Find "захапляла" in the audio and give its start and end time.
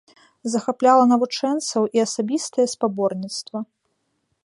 0.53-1.03